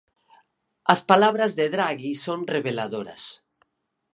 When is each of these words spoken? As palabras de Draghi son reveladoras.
As 0.93 0.99
palabras 1.11 1.51
de 1.59 1.65
Draghi 1.73 2.13
son 2.25 2.39
reveladoras. 2.55 3.23